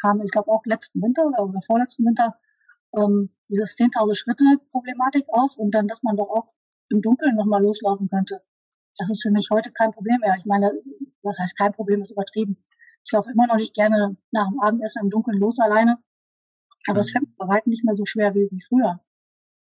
kam, 0.00 0.20
ich 0.22 0.30
glaube 0.30 0.50
auch 0.50 0.64
letzten 0.64 1.00
Winter 1.02 1.26
oder, 1.26 1.44
oder 1.44 1.60
vorletzten 1.62 2.04
Winter, 2.04 2.38
ähm, 2.96 3.30
dieses 3.48 3.76
10.000 3.76 4.14
Schritte 4.14 4.44
Problematik 4.70 5.26
auf 5.28 5.56
und 5.56 5.72
dann, 5.72 5.88
dass 5.88 6.02
man 6.02 6.16
doch 6.16 6.28
auch 6.28 6.52
im 6.88 7.02
Dunkeln 7.02 7.36
nochmal 7.36 7.62
loslaufen 7.62 8.08
könnte. 8.08 8.42
Das 8.98 9.10
ist 9.10 9.22
für 9.22 9.30
mich 9.30 9.48
heute 9.50 9.70
kein 9.72 9.92
Problem 9.92 10.18
mehr. 10.20 10.34
Ich 10.38 10.46
meine, 10.46 10.72
was 11.22 11.38
heißt 11.38 11.56
kein 11.56 11.72
Problem, 11.72 12.00
ist 12.00 12.10
übertrieben. 12.10 12.56
Ich 13.04 13.12
laufe 13.12 13.30
immer 13.30 13.46
noch 13.46 13.56
nicht 13.56 13.74
gerne 13.74 14.16
nach 14.30 14.48
dem 14.48 14.60
Abendessen 14.60 15.04
im 15.04 15.10
Dunkeln 15.10 15.38
los 15.38 15.58
alleine. 15.58 15.98
Aber 16.88 17.00
es 17.00 17.08
mhm. 17.08 17.12
fällt 17.12 17.24
mir 17.28 17.34
bei 17.36 17.48
weitem 17.48 17.70
nicht 17.70 17.84
mehr 17.84 17.96
so 17.96 18.04
schwer 18.06 18.34
wie, 18.34 18.48
wie 18.50 18.62
früher. 18.68 19.00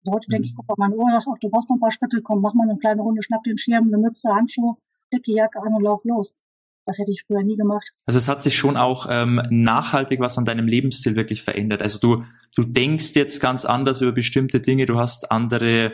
Also 0.07 0.17
heute 0.17 0.31
denke 0.31 0.47
ich, 0.47 0.53
mhm. 0.53 0.59
guck 0.59 0.71
auf 0.71 0.79
meine 0.79 0.95
Uhr, 0.95 1.11
sag, 1.11 1.25
ach, 1.35 1.39
du 1.41 1.49
brauchst 1.51 1.69
noch 1.69 1.77
ein 1.77 1.81
paar 1.81 1.91
Schritte, 1.91 2.21
komm, 2.23 2.41
mach 2.41 2.55
mal 2.55 2.69
eine 2.69 2.79
kleine 2.79 3.03
Runde, 3.03 3.23
schnapp 3.23 3.43
den 3.43 3.59
Schirm, 3.59 3.89
eine 3.89 3.99
Mütze, 3.99 4.31
Handschuhe, 4.31 4.77
dicke 5.13 5.33
Jacke 5.33 5.61
an 5.61 5.75
und 5.75 5.83
lauf 5.83 6.05
los. 6.05 6.33
Das 6.85 6.99
hätte 6.99 7.11
ich 7.11 7.25
früher 7.27 7.43
nie 7.43 7.57
gemacht. 7.57 7.91
Also 8.07 8.19
es 8.19 8.29
hat 8.29 8.41
sich 8.41 8.57
schon 8.57 8.77
auch 8.77 9.09
ähm, 9.11 9.43
nachhaltig 9.51 10.21
was 10.21 10.39
an 10.39 10.45
deinem 10.45 10.69
Lebensstil 10.69 11.17
wirklich 11.17 11.43
verändert. 11.43 11.83
Also 11.83 11.99
du, 11.99 12.23
du 12.55 12.63
denkst 12.63 13.13
jetzt 13.15 13.41
ganz 13.41 13.65
anders 13.65 14.03
über 14.03 14.13
bestimmte 14.13 14.61
Dinge, 14.61 14.87
du 14.87 15.01
hast 15.01 15.33
andere 15.33 15.93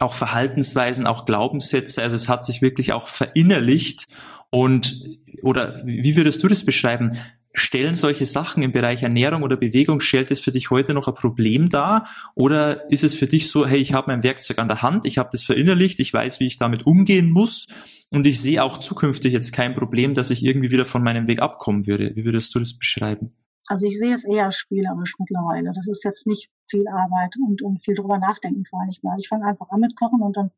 auch 0.00 0.14
Verhaltensweisen, 0.14 1.06
auch 1.06 1.26
Glaubenssätze. 1.26 2.02
Also 2.02 2.16
es 2.16 2.28
hat 2.28 2.42
sich 2.42 2.62
wirklich 2.62 2.94
auch 2.94 3.08
verinnerlicht. 3.08 4.06
Und 4.50 4.98
oder 5.42 5.82
wie 5.84 6.16
würdest 6.16 6.42
du 6.42 6.48
das 6.48 6.64
beschreiben? 6.64 7.14
Stellen 7.54 7.94
solche 7.94 8.26
Sachen 8.26 8.62
im 8.62 8.72
Bereich 8.72 9.02
Ernährung 9.02 9.42
oder 9.42 9.56
Bewegung, 9.56 10.00
stellt 10.00 10.30
es 10.30 10.40
für 10.40 10.52
dich 10.52 10.70
heute 10.70 10.94
noch 10.94 11.08
ein 11.08 11.14
Problem 11.14 11.68
dar? 11.68 12.06
Oder 12.34 12.90
ist 12.90 13.04
es 13.04 13.14
für 13.14 13.26
dich 13.26 13.48
so, 13.48 13.66
hey, 13.66 13.78
ich 13.78 13.94
habe 13.94 14.10
mein 14.10 14.22
Werkzeug 14.22 14.58
an 14.58 14.68
der 14.68 14.82
Hand, 14.82 15.06
ich 15.06 15.18
habe 15.18 15.30
das 15.32 15.42
verinnerlicht, 15.42 16.00
ich 16.00 16.12
weiß, 16.12 16.40
wie 16.40 16.46
ich 16.46 16.58
damit 16.58 16.86
umgehen 16.86 17.30
muss 17.30 17.66
und 18.10 18.26
ich 18.26 18.40
sehe 18.40 18.62
auch 18.62 18.78
zukünftig 18.78 19.32
jetzt 19.32 19.52
kein 19.52 19.74
Problem, 19.74 20.14
dass 20.14 20.30
ich 20.30 20.44
irgendwie 20.44 20.70
wieder 20.70 20.84
von 20.84 21.02
meinem 21.02 21.26
Weg 21.26 21.40
abkommen 21.40 21.86
würde. 21.86 22.14
Wie 22.14 22.24
würdest 22.24 22.54
du 22.54 22.58
das 22.58 22.78
beschreiben? 22.78 23.32
Also 23.66 23.86
ich 23.86 23.98
sehe 23.98 24.14
es 24.14 24.24
eher 24.24 24.50
spielerisch 24.50 25.14
mittlerweile. 25.18 25.72
Das 25.74 25.88
ist 25.88 26.02
jetzt 26.04 26.26
nicht 26.26 26.48
viel 26.66 26.88
Arbeit 26.88 27.34
und, 27.46 27.60
und 27.60 27.84
viel 27.84 27.94
drüber 27.94 28.18
nachdenken 28.18 28.64
vor 28.64 28.80
allem 28.80 28.88
nicht 28.88 29.04
mehr. 29.04 29.14
Ich 29.18 29.28
fange 29.28 29.46
einfach 29.46 29.68
an 29.70 29.80
mit 29.80 29.94
Kochen 29.96 30.22
und 30.22 30.36
dann 30.36 30.50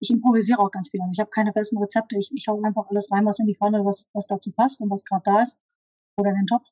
ich 0.00 0.10
improvisiere 0.10 0.60
auch 0.60 0.70
ganz 0.70 0.90
viel. 0.90 1.00
Also 1.00 1.12
ich 1.12 1.18
habe 1.18 1.30
keine 1.30 1.52
festen 1.52 1.78
Rezepte. 1.78 2.16
Ich, 2.16 2.30
ich 2.32 2.46
hau 2.46 2.62
einfach 2.62 2.86
alles 2.88 3.10
rein, 3.10 3.24
was 3.26 3.40
in 3.40 3.46
die 3.46 3.56
Pfanne, 3.56 3.84
was, 3.84 4.04
was 4.12 4.26
dazu 4.28 4.52
passt 4.52 4.80
und 4.80 4.90
was 4.90 5.04
gerade 5.04 5.22
da 5.24 5.42
ist 5.42 5.56
oder 6.18 6.30
in 6.30 6.36
den 6.36 6.46
Topf. 6.46 6.68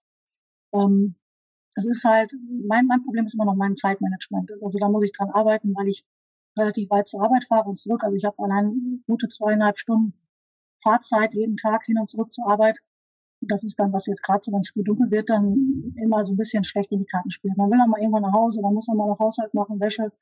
Ähm, 0.74 1.16
das 1.74 1.86
ist 1.86 2.04
halt, 2.04 2.32
mein, 2.66 2.86
mein 2.86 3.02
Problem 3.02 3.26
ist 3.26 3.34
immer 3.34 3.44
noch 3.44 3.54
mein 3.54 3.76
Zeitmanagement. 3.76 4.50
Also 4.62 4.78
da 4.78 4.88
muss 4.88 5.04
ich 5.04 5.12
dran 5.12 5.30
arbeiten, 5.30 5.74
weil 5.74 5.88
ich 5.88 6.04
relativ 6.58 6.88
weit 6.90 7.06
zur 7.06 7.22
Arbeit 7.22 7.44
fahre 7.44 7.68
und 7.68 7.76
zurück. 7.76 8.02
Also 8.02 8.16
ich 8.16 8.24
habe 8.24 8.42
allein 8.42 9.02
gute 9.06 9.28
zweieinhalb 9.28 9.78
Stunden 9.78 10.14
Fahrzeit 10.82 11.34
jeden 11.34 11.56
Tag 11.56 11.84
hin 11.84 11.98
und 11.98 12.08
zurück 12.08 12.32
zur 12.32 12.48
Arbeit. 12.48 12.78
Und 13.40 13.50
das 13.50 13.64
ist 13.64 13.78
dann, 13.78 13.92
was 13.92 14.06
jetzt 14.06 14.22
gerade 14.22 14.40
so, 14.42 14.52
wenn 14.52 14.60
es 14.60 14.70
früh 14.70 14.82
dunkel 14.82 15.10
wird, 15.10 15.28
dann 15.28 15.94
immer 15.96 16.24
so 16.24 16.32
ein 16.32 16.36
bisschen 16.36 16.64
schlecht 16.64 16.90
in 16.92 17.00
die 17.00 17.06
Karten 17.06 17.30
spielen. 17.30 17.54
Man 17.56 17.70
will 17.70 17.78
dann 17.78 17.90
mal 17.90 18.00
irgendwann 18.00 18.22
nach 18.22 18.32
Hause, 18.32 18.62
man 18.62 18.72
muss 18.72 18.88
noch 18.88 18.94
mal 18.94 19.08
noch 19.08 19.18
Haushalt 19.18 19.52
machen, 19.52 19.78
Wäsche. 19.78 20.12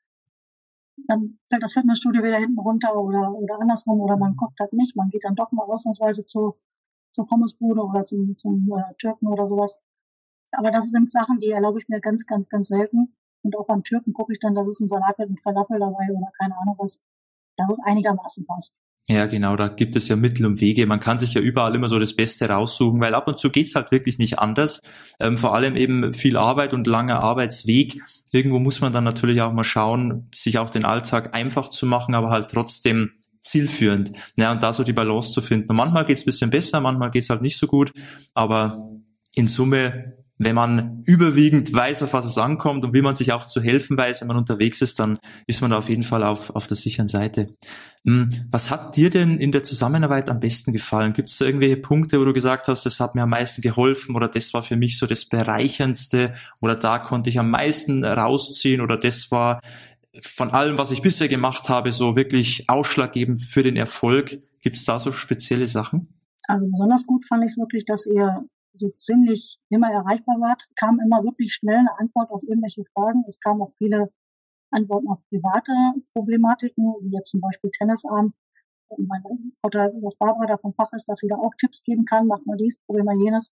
Dann 1.07 1.39
fällt 1.47 1.63
das 1.63 1.73
Fitnessstudio 1.73 2.23
wieder 2.23 2.37
hinten 2.37 2.59
runter 2.59 2.95
oder, 2.95 3.31
oder 3.31 3.59
andersrum 3.59 4.01
oder 4.01 4.17
man 4.17 4.35
kocht 4.35 4.59
halt 4.59 4.73
nicht. 4.73 4.95
Man 4.95 5.09
geht 5.09 5.23
dann 5.23 5.35
doch 5.35 5.51
mal 5.51 5.63
ausnahmsweise 5.63 6.25
zu, 6.25 6.55
zur 7.15 7.27
Pommesbude 7.27 7.81
oder 7.81 8.05
zum, 8.05 8.37
zum 8.37 8.69
äh, 8.71 8.93
Türken 8.99 9.27
oder 9.27 9.47
sowas. 9.47 9.77
Aber 10.51 10.71
das 10.71 10.89
sind 10.91 11.11
Sachen, 11.11 11.39
die 11.39 11.49
erlaube 11.49 11.79
ich 11.79 11.87
mir 11.87 11.99
ganz, 11.99 12.25
ganz, 12.25 12.47
ganz 12.47 12.67
selten. 12.67 13.15
Und 13.43 13.57
auch 13.57 13.65
beim 13.65 13.83
Türken 13.83 14.13
gucke 14.13 14.33
ich 14.33 14.39
dann, 14.39 14.55
dass 14.55 14.67
es 14.67 14.79
ein 14.79 14.89
Salat 14.89 15.17
mit 15.19 15.41
Falafel 15.41 15.79
dabei 15.79 16.07
oder 16.11 16.31
keine 16.37 16.57
Ahnung 16.57 16.75
was, 16.77 16.99
dass 17.57 17.69
es 17.69 17.79
einigermaßen 17.83 18.45
passt. 18.45 18.73
Ja, 19.07 19.27
genau, 19.27 19.55
da 19.55 19.67
gibt 19.67 19.95
es 19.95 20.07
ja 20.07 20.15
Mittel 20.15 20.47
und 20.47 20.59
Wege. 20.61 20.87
Man 20.87 20.99
kann 20.99 21.19
sich 21.19 21.35
ja 21.35 21.41
überall 21.41 21.75
immer 21.75 21.89
so 21.89 21.99
das 21.99 22.15
Beste 22.15 22.49
raussuchen, 22.49 22.99
weil 22.99 23.13
ab 23.13 23.27
und 23.27 23.37
zu 23.37 23.51
geht's 23.51 23.75
halt 23.75 23.91
wirklich 23.91 24.17
nicht 24.17 24.39
anders. 24.39 24.81
Ähm, 25.19 25.37
vor 25.37 25.53
allem 25.53 25.75
eben 25.75 26.11
viel 26.11 26.37
Arbeit 26.37 26.73
und 26.73 26.87
langer 26.87 27.19
Arbeitsweg. 27.19 28.01
Irgendwo 28.31 28.57
muss 28.57 28.81
man 28.81 28.91
dann 28.91 29.03
natürlich 29.03 29.41
auch 29.41 29.53
mal 29.53 29.63
schauen, 29.63 30.27
sich 30.33 30.57
auch 30.57 30.71
den 30.71 30.85
Alltag 30.85 31.35
einfach 31.35 31.69
zu 31.69 31.85
machen, 31.85 32.15
aber 32.15 32.31
halt 32.31 32.49
trotzdem 32.49 33.11
zielführend. 33.45 34.11
Ja, 34.35 34.51
und 34.51 34.63
da 34.63 34.73
so 34.73 34.83
die 34.83 34.93
Balance 34.93 35.31
zu 35.31 35.41
finden. 35.41 35.69
Und 35.69 35.75
manchmal 35.77 36.05
geht's 36.05 36.25
bisschen 36.25 36.49
besser, 36.49 36.81
manchmal 36.81 37.11
geht's 37.11 37.29
halt 37.29 37.41
nicht 37.41 37.57
so 37.57 37.67
gut, 37.67 37.91
aber 38.33 38.79
in 39.35 39.47
Summe 39.47 40.15
wenn 40.37 40.55
man 40.55 41.03
überwiegend 41.05 41.71
weiß, 41.71 42.03
auf 42.03 42.13
was 42.13 42.25
es 42.25 42.37
ankommt 42.37 42.83
und 42.83 42.93
wie 42.93 43.01
man 43.01 43.15
sich 43.15 43.31
auch 43.31 43.47
zu 43.47 43.61
helfen 43.61 43.97
weiß, 43.97 44.19
wenn 44.19 44.27
man 44.27 44.37
unterwegs 44.37 44.81
ist, 44.81 44.99
dann 44.99 45.17
ist 45.47 45.61
man 45.61 45.71
da 45.71 45.77
auf 45.77 45.87
jeden 45.87 46.03
Fall 46.03 46.23
auf, 46.23 46.53
auf 46.55 46.67
der 46.67 46.75
sicheren 46.75 47.07
Seite. 47.07 47.55
Hm, 48.05 48.29
was 48.51 48.69
hat 48.69 48.97
dir 48.97 49.09
denn 49.09 49.39
in 49.39 49.53
der 49.53 49.63
Zusammenarbeit 49.63 50.29
am 50.29 50.41
besten 50.41 50.73
gefallen? 50.73 51.13
Gibt 51.13 51.29
es 51.29 51.37
da 51.37 51.45
irgendwelche 51.45 51.77
Punkte, 51.77 52.19
wo 52.19 52.25
du 52.25 52.33
gesagt 52.33 52.67
hast, 52.67 52.85
das 52.85 52.99
hat 52.99 53.15
mir 53.15 53.23
am 53.23 53.29
meisten 53.29 53.61
geholfen 53.61 54.15
oder 54.15 54.27
das 54.27 54.53
war 54.53 54.61
für 54.61 54.75
mich 54.75 54.97
so 54.97 55.07
das 55.07 55.25
Bereicherndste 55.25 56.33
oder 56.59 56.75
da 56.75 56.99
konnte 56.99 57.29
ich 57.29 57.39
am 57.39 57.49
meisten 57.49 58.03
rausziehen 58.03 58.81
oder 58.81 58.97
das 58.97 59.31
war 59.31 59.61
von 60.21 60.51
allem, 60.51 60.77
was 60.77 60.91
ich 60.91 61.01
bisher 61.01 61.27
gemacht 61.27 61.69
habe, 61.69 61.91
so 61.91 62.15
wirklich 62.15 62.69
ausschlaggebend 62.69 63.39
für 63.39 63.63
den 63.63 63.75
Erfolg. 63.75 64.37
Gibt 64.61 64.75
es 64.75 64.85
da 64.85 64.99
so 64.99 65.11
spezielle 65.11 65.67
Sachen? 65.67 66.21
Also 66.47 66.65
besonders 66.67 67.05
gut 67.05 67.25
fand 67.27 67.43
ich 67.43 67.51
es 67.51 67.57
wirklich, 67.57 67.85
dass 67.85 68.05
ihr 68.05 68.45
so 68.77 68.89
ziemlich 68.89 69.59
immer 69.69 69.91
erreichbar 69.91 70.35
wart. 70.39 70.67
Kam 70.75 70.99
immer 70.99 71.23
wirklich 71.23 71.53
schnell 71.53 71.77
eine 71.77 71.97
Antwort 71.97 72.29
auf 72.29 72.43
irgendwelche 72.43 72.83
Fragen. 72.93 73.23
Es 73.27 73.39
kamen 73.39 73.61
auch 73.61 73.73
viele 73.77 74.11
Antworten 74.71 75.07
auf 75.07 75.19
private 75.29 75.71
Problematiken, 76.13 76.95
wie 77.01 77.15
jetzt 77.15 77.31
zum 77.31 77.41
Beispiel 77.41 77.71
Tennisarm. 77.71 78.33
Mein 78.97 79.23
Vorteil, 79.59 79.91
dass 80.01 80.15
Barbara 80.15 80.45
da 80.45 80.57
vom 80.57 80.73
Fach 80.73 80.91
ist, 80.93 81.09
dass 81.09 81.19
sie 81.19 81.27
da 81.27 81.35
auch 81.35 81.53
Tipps 81.57 81.81
geben 81.83 82.05
kann, 82.05 82.27
macht 82.27 82.45
mal 82.45 82.57
dies, 82.57 82.77
probier 82.85 83.03
mal 83.03 83.17
jenes 83.17 83.51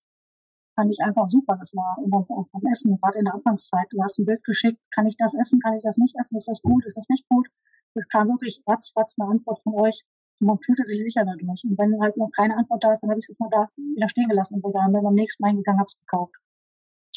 fand 0.76 0.92
ich 0.92 1.00
einfach 1.04 1.28
super. 1.28 1.56
Das 1.58 1.74
war 1.76 1.98
immer 2.04 2.26
beim 2.28 2.72
Essen, 2.72 2.98
gerade 2.98 3.20
in 3.20 3.26
der 3.26 3.36
Anfangszeit. 3.36 3.88
Du 3.92 4.02
hast 4.02 4.20
ein 4.20 4.26
Bild 4.26 4.44
geschickt, 4.44 4.80
kann 4.92 5.08
ich 5.08 5.16
das 5.18 5.34
essen, 5.36 5.60
kann 5.60 5.76
ich 5.76 5.84
das 5.84 5.98
nicht 5.98 6.16
essen, 6.20 6.38
ist 6.38 6.48
das 6.48 6.62
gut, 6.62 6.86
ist 6.86 6.98
das 6.98 7.10
nicht 7.10 7.28
gut? 7.30 7.48
Es 7.96 8.08
kam 8.08 8.28
wirklich 8.28 8.62
ratzfatz 8.68 9.16
eine 9.20 9.30
Antwort 9.30 9.62
von 9.64 9.76
euch 9.76 10.04
und 10.40 10.48
man 10.48 10.60
fühlte 10.60 10.84
sich 10.84 11.04
sicher 11.04 11.24
dadurch. 11.26 11.64
Und 11.64 11.78
wenn 11.78 12.02
halt 12.02 12.18
noch 12.18 12.32
keine 12.32 12.58
Antwort 12.58 12.84
da 12.84 12.92
ist, 12.92 13.02
dann 13.04 13.12
habe 13.12 13.20
ich 13.20 13.28
es 13.30 13.40
mal 13.40 13.50
da 13.52 13.70
wieder 13.76 14.10
stehen 14.10 14.28
gelassen 14.28 14.60
und 14.62 14.76
dann 14.76 14.92
beim 14.92 15.14
nächsten 15.14 15.44
Mal 15.44 15.50
hingegangen, 15.50 15.80
habe 15.80 15.88
es 15.88 16.00
gekauft. 16.00 16.36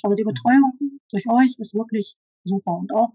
Also 0.02 0.14
die 0.14 0.24
Betreuung 0.24 1.00
durch 1.10 1.28
euch 1.28 1.56
ist 1.58 1.74
wirklich 1.74 2.16
super 2.44 2.76
und 2.76 2.92
auch 2.94 3.14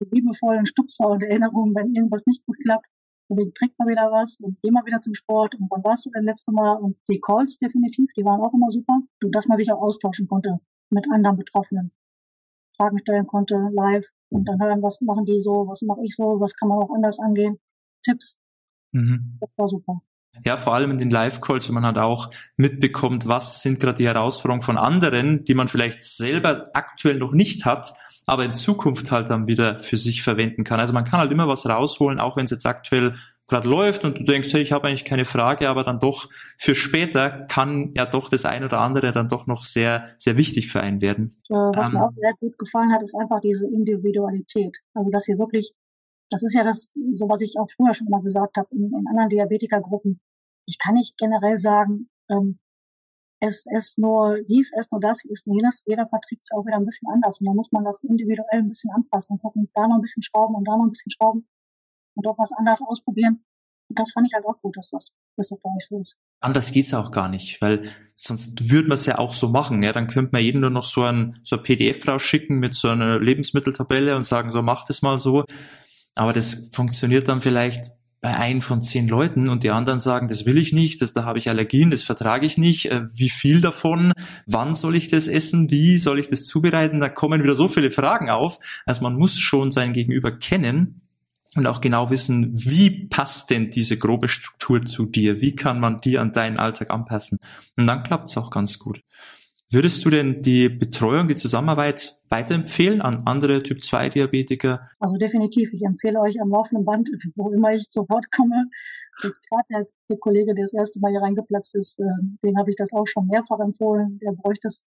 die 0.00 0.08
liebevollen 0.10 0.66
Stupser 0.66 1.08
und 1.08 1.22
Erinnerungen, 1.22 1.74
wenn 1.74 1.94
irgendwas 1.94 2.26
nicht 2.26 2.44
gut 2.44 2.58
klappt, 2.60 2.86
und 3.28 3.40
dann 3.40 3.52
trinkt 3.54 3.78
man 3.78 3.88
wieder 3.88 4.10
was 4.10 4.38
und 4.40 4.58
geh 4.62 4.70
mal 4.70 4.84
wieder 4.86 5.00
zum 5.00 5.14
Sport 5.14 5.54
und 5.54 5.70
wann 5.70 5.84
warst 5.84 6.06
du 6.06 6.10
denn 6.10 6.24
letzte 6.24 6.52
Mal? 6.52 6.76
Und 6.76 6.96
die 7.08 7.20
Calls 7.20 7.58
definitiv, 7.58 8.10
die 8.16 8.24
waren 8.24 8.40
auch 8.40 8.52
immer 8.54 8.70
super. 8.70 9.00
Und 9.22 9.34
dass 9.34 9.46
man 9.46 9.58
sich 9.58 9.70
auch 9.70 9.80
austauschen 9.80 10.26
konnte 10.26 10.60
mit 10.90 11.06
anderen 11.12 11.36
Betroffenen. 11.36 11.92
Fragen 12.76 12.98
stellen 13.00 13.26
konnte 13.26 13.54
live 13.72 14.06
und 14.30 14.48
dann 14.48 14.62
hören, 14.62 14.82
was 14.82 15.00
machen 15.00 15.24
die 15.24 15.40
so, 15.40 15.66
was 15.68 15.82
mache 15.82 16.00
ich 16.04 16.14
so, 16.14 16.40
was 16.40 16.54
kann 16.54 16.68
man 16.68 16.78
auch 16.78 16.94
anders 16.94 17.18
angehen, 17.18 17.58
Tipps. 18.02 18.36
Mhm. 18.92 19.38
Das 19.40 19.50
war 19.56 19.68
super. 19.68 20.00
Ja, 20.44 20.56
vor 20.56 20.74
allem 20.74 20.92
in 20.92 20.98
den 20.98 21.10
Live-Calls, 21.10 21.68
wenn 21.68 21.74
man 21.74 21.84
halt 21.84 21.98
auch 21.98 22.30
mitbekommt, 22.56 23.26
was 23.26 23.62
sind 23.62 23.80
gerade 23.80 23.98
die 23.98 24.06
Herausforderungen 24.06 24.62
von 24.62 24.78
anderen, 24.78 25.44
die 25.44 25.54
man 25.54 25.68
vielleicht 25.68 26.04
selber 26.04 26.64
aktuell 26.74 27.18
noch 27.18 27.32
nicht 27.32 27.64
hat, 27.64 27.92
aber 28.28 28.44
in 28.44 28.56
Zukunft 28.56 29.10
halt 29.10 29.30
dann 29.30 29.48
wieder 29.48 29.80
für 29.80 29.96
sich 29.96 30.22
verwenden 30.22 30.62
kann. 30.62 30.78
Also 30.78 30.92
man 30.92 31.04
kann 31.04 31.18
halt 31.18 31.32
immer 31.32 31.48
was 31.48 31.66
rausholen, 31.66 32.20
auch 32.20 32.36
wenn 32.36 32.44
es 32.44 32.50
jetzt 32.50 32.66
aktuell 32.66 33.14
gerade 33.46 33.66
läuft 33.66 34.04
und 34.04 34.18
du 34.18 34.24
denkst, 34.24 34.52
hey, 34.52 34.60
ich 34.60 34.72
habe 34.72 34.86
eigentlich 34.86 35.06
keine 35.06 35.24
Frage, 35.24 35.70
aber 35.70 35.82
dann 35.82 35.98
doch 35.98 36.28
für 36.58 36.74
später 36.74 37.46
kann 37.46 37.92
ja 37.96 38.04
doch 38.04 38.28
das 38.28 38.44
ein 38.44 38.62
oder 38.64 38.80
andere 38.80 39.12
dann 39.12 39.30
doch 39.30 39.46
noch 39.46 39.64
sehr, 39.64 40.04
sehr 40.18 40.36
wichtig 40.36 40.70
für 40.70 40.82
einen 40.82 41.00
werden. 41.00 41.34
Was 41.48 41.88
ähm, 41.88 41.94
mir 41.94 42.04
auch 42.04 42.12
sehr 42.14 42.34
gut 42.38 42.58
gefallen 42.58 42.92
hat, 42.92 43.02
ist 43.02 43.16
einfach 43.18 43.40
diese 43.40 43.66
Individualität. 43.66 44.76
Also 44.92 45.08
dass 45.10 45.24
hier 45.24 45.38
wirklich, 45.38 45.72
das 46.28 46.42
ist 46.42 46.54
ja 46.54 46.64
das, 46.64 46.90
so 47.14 47.28
was 47.30 47.40
ich 47.40 47.54
auch 47.58 47.68
früher 47.74 47.94
schon 47.94 48.08
mal 48.10 48.20
gesagt 48.20 48.58
habe, 48.58 48.68
in, 48.72 48.92
in 48.92 49.06
anderen 49.08 49.30
Diabetikergruppen. 49.30 50.20
Ich 50.66 50.78
kann 50.78 50.94
nicht 50.94 51.16
generell 51.16 51.56
sagen, 51.56 52.10
ähm, 52.28 52.58
es 53.40 53.64
ist 53.76 53.98
nur 53.98 54.38
dies, 54.48 54.72
es 54.78 54.90
nur 54.90 55.00
das, 55.00 55.24
ist 55.24 55.46
nur 55.46 55.56
jenes. 55.56 55.82
Jeder 55.86 56.08
verträgt 56.08 56.42
es 56.42 56.50
auch 56.52 56.66
wieder 56.66 56.76
ein 56.76 56.84
bisschen 56.84 57.08
anders. 57.12 57.40
Und 57.40 57.46
da 57.46 57.54
muss 57.54 57.70
man 57.70 57.84
das 57.84 58.02
individuell 58.02 58.60
ein 58.60 58.68
bisschen 58.68 58.90
anpassen 58.90 59.34
und 59.34 59.42
gucken, 59.42 59.70
da 59.74 59.86
noch 59.86 59.96
ein 59.96 60.00
bisschen 60.00 60.22
schrauben 60.22 60.56
und 60.56 60.66
da 60.66 60.76
noch 60.76 60.84
ein 60.84 60.90
bisschen 60.90 61.12
schrauben 61.12 61.46
und 62.14 62.26
auch 62.26 62.38
was 62.38 62.52
anders 62.52 62.80
ausprobieren. 62.82 63.44
Und 63.88 63.98
das 63.98 64.12
fand 64.12 64.26
ich 64.26 64.34
halt 64.34 64.44
auch 64.44 64.60
gut, 64.60 64.76
dass 64.76 64.90
das, 64.90 65.10
dass 65.36 65.48
das 65.48 65.60
bei 65.60 65.70
euch 65.70 65.86
so 65.88 65.98
ist. 65.98 66.16
Anders 66.40 66.72
geht's 66.72 66.92
auch 66.92 67.10
gar 67.10 67.28
nicht, 67.28 67.60
weil 67.62 67.88
sonst 68.16 68.70
würde 68.70 68.88
man 68.88 68.96
es 68.96 69.06
ja 69.06 69.18
auch 69.18 69.32
so 69.32 69.48
machen. 69.48 69.82
Ja, 69.82 69.92
dann 69.92 70.08
könnte 70.08 70.32
man 70.32 70.42
jedem 70.42 70.60
nur 70.60 70.70
noch 70.70 70.84
so 70.84 71.04
ein, 71.04 71.38
so 71.42 71.56
ein 71.56 71.62
PDF 71.62 72.06
rausschicken 72.06 72.58
mit 72.58 72.74
so 72.74 72.88
einer 72.88 73.18
Lebensmitteltabelle 73.18 74.16
und 74.16 74.26
sagen, 74.26 74.52
so 74.52 74.62
mach 74.62 74.84
das 74.84 75.00
mal 75.02 75.18
so. 75.18 75.44
Aber 76.14 76.32
das 76.32 76.70
funktioniert 76.72 77.28
dann 77.28 77.40
vielleicht 77.40 77.92
bei 78.20 78.36
ein 78.36 78.60
von 78.60 78.82
zehn 78.82 79.08
Leuten 79.08 79.48
und 79.48 79.62
die 79.62 79.70
anderen 79.70 80.00
sagen, 80.00 80.28
das 80.28 80.44
will 80.44 80.58
ich 80.58 80.72
nicht, 80.72 81.02
das, 81.02 81.12
da 81.12 81.24
habe 81.24 81.38
ich 81.38 81.48
Allergien, 81.48 81.90
das 81.90 82.02
vertrage 82.02 82.46
ich 82.46 82.58
nicht, 82.58 82.86
äh, 82.86 83.06
wie 83.12 83.28
viel 83.28 83.60
davon, 83.60 84.12
wann 84.46 84.74
soll 84.74 84.96
ich 84.96 85.08
das 85.08 85.28
essen, 85.28 85.70
wie 85.70 85.98
soll 85.98 86.18
ich 86.18 86.28
das 86.28 86.44
zubereiten, 86.44 87.00
da 87.00 87.08
kommen 87.08 87.42
wieder 87.42 87.54
so 87.54 87.68
viele 87.68 87.90
Fragen 87.90 88.28
auf. 88.30 88.58
Also 88.86 89.02
man 89.02 89.14
muss 89.14 89.38
schon 89.38 89.70
sein 89.70 89.92
Gegenüber 89.92 90.32
kennen 90.32 91.02
und 91.54 91.66
auch 91.66 91.80
genau 91.80 92.10
wissen, 92.10 92.52
wie 92.54 93.06
passt 93.06 93.50
denn 93.50 93.70
diese 93.70 93.96
grobe 93.96 94.28
Struktur 94.28 94.84
zu 94.84 95.06
dir, 95.06 95.40
wie 95.40 95.54
kann 95.54 95.80
man 95.80 95.98
die 95.98 96.18
an 96.18 96.32
deinen 96.32 96.58
Alltag 96.58 96.90
anpassen. 96.90 97.38
Und 97.76 97.86
dann 97.86 98.02
klappt 98.02 98.28
es 98.28 98.36
auch 98.36 98.50
ganz 98.50 98.78
gut. 98.78 99.00
Würdest 99.70 100.02
du 100.02 100.08
denn 100.08 100.42
die 100.42 100.70
Betreuung, 100.70 101.28
die 101.28 101.36
Zusammenarbeit 101.36 102.22
weiterempfehlen 102.30 103.02
an 103.02 103.24
andere 103.26 103.62
Typ-2-Diabetiker? 103.62 104.88
Also 104.98 105.16
definitiv. 105.18 105.74
Ich 105.74 105.82
empfehle 105.82 106.20
euch 106.20 106.40
am 106.40 106.48
laufenden 106.48 106.86
Band, 106.86 107.10
wo 107.36 107.52
immer 107.52 107.74
ich 107.74 107.90
zu 107.90 108.08
Wort 108.08 108.32
komme. 108.32 108.70
Gerade 109.20 109.64
der, 109.68 109.86
der, 110.08 110.16
Kollege, 110.16 110.54
der 110.54 110.64
das 110.64 110.72
erste 110.72 111.00
Mal 111.00 111.10
hier 111.10 111.20
reingeplatzt 111.20 111.74
ist, 111.74 112.00
äh, 112.00 112.04
den 112.42 112.56
habe 112.56 112.70
ich 112.70 112.76
das 112.76 112.94
auch 112.94 113.06
schon 113.06 113.26
mehrfach 113.26 113.60
empfohlen. 113.60 114.18
Der 114.20 114.32
bräuchte 114.32 114.68
es 114.68 114.84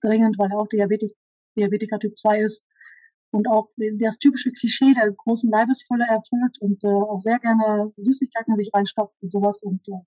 dringend, 0.00 0.36
weil 0.36 0.50
er 0.50 0.58
auch 0.58 0.68
Diabetik, 0.68 1.12
Diabetiker 1.56 2.00
Typ 2.00 2.18
2 2.18 2.40
ist 2.40 2.64
und 3.30 3.48
auch 3.48 3.68
das 4.00 4.18
typische 4.18 4.50
Klischee 4.50 4.94
der 4.94 5.12
großen 5.12 5.48
Leibesfülle 5.48 6.06
erfüllt 6.08 6.58
und 6.58 6.82
äh, 6.82 6.88
auch 6.88 7.20
sehr 7.20 7.38
gerne 7.38 7.92
Süßigkeiten 7.98 8.56
sich 8.56 8.70
reinstopft 8.74 9.14
und 9.22 9.30
sowas 9.30 9.62
und 9.62 9.86
äh, 9.86 10.02